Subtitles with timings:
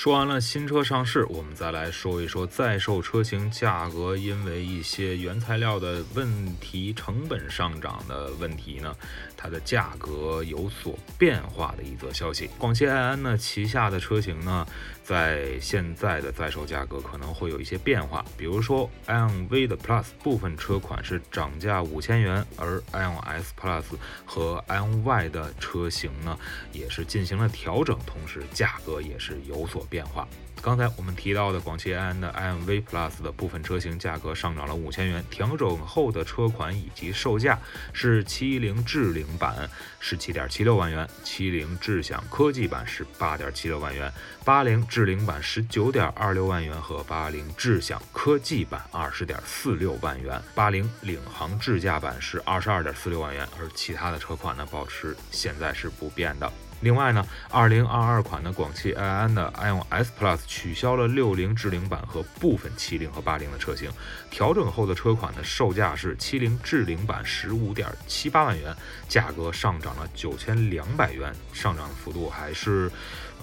[0.00, 8.96] 说完了新车上市，我们再来说一说在售车型价格因为一些原材料的问题、成本上涨的问题呢，
[9.36, 12.48] 它的价格有所变化的一则消息。
[12.56, 14.66] 广汽埃安呢旗下的车型呢，
[15.04, 23.84] 在现在的在售价格可能会有一些变化，比如说 iON V 的 Plus 部分车款是涨价五千元，而 ios Plus
[24.24, 26.38] 和 iON Y 的车型呢
[26.72, 29.86] 也是进行了调整，同时价格也是有所。
[29.90, 30.26] 变化。
[30.62, 37.58] 刚才我们提到的广汽埃安的 iMV Plus 的部分车型价格上涨了五千元，调整后的车款以及售价
[37.94, 39.66] 是七零智领版
[40.00, 44.12] 十七点七六万元，七零智享科技版十八点七六万元，
[44.44, 56.52] 八零智领版十九点二六万元和八零智享科技版二十点四六万元，八零领航智驾版是二十二点四六万元，而其他的车款呢保持现在是不变的。
[56.80, 63.90] 另外呢，二零二二款的广汽埃安的 iON S Plus 取消了六零智领版和部分七零和八零的车型，
[64.30, 68.74] 调整后的车款的售价是七零智领版十五点七八万元，
[69.08, 72.90] 价格上涨了九千两百元，上涨的幅度还是，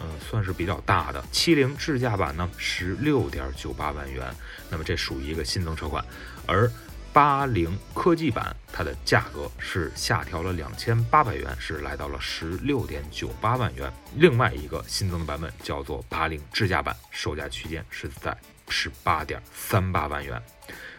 [0.01, 1.23] 嗯，算是比较大的。
[1.31, 4.33] 七零智驾版呢，十六点九八万元，
[4.69, 6.03] 那么这属于一个新增车款，
[6.47, 6.69] 而。
[7.17, 13.91] 八零科技版，它的价格是下调了两千八百元，是来到了十六点九八万元。
[14.17, 18.37] 另外一个新增的版本叫做八零智驾版，售价区间是在
[18.69, 20.39] 十八点三八万元。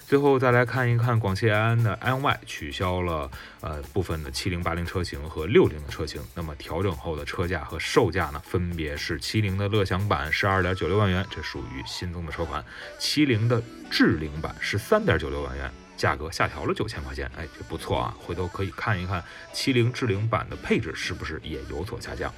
[0.08, 12.60] 最后再来看一看广汽埃安的 i Y 取消了呃部分的七零八零车型和六零的车型，那么调整后的车价和售价呢，分别是七零的乐享版十二点九六万元，这属于新增的车款；
[12.98, 15.70] 七零的智领版十三点九六万元。
[15.98, 18.14] 价格下调了九千块钱，哎，这不错啊！
[18.18, 19.22] 回头可以看一看
[19.52, 22.32] 七零智领版的配置是不是也有所下降。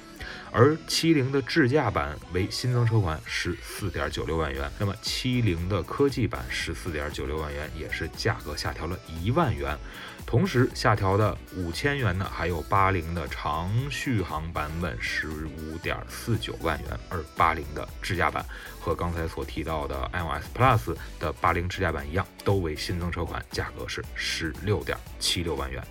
[0.51, 4.69] 而七零的智驾版为新增车款，十四点九六万元。
[4.77, 9.77] 那么七零的科技版十四点九六万元，也是价格下调了一万元。
[10.25, 18.45] 同时下调的五千元呢，还有八零的长续航版本十五点四九万元，而八零的智驾版
[18.79, 25.83] 和刚才所提到的 iOS Plus 的八零智驾版一样，都为新增车款，价格是十六点七六万元。